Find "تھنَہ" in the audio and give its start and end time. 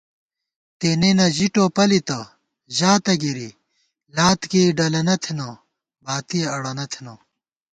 6.91-7.13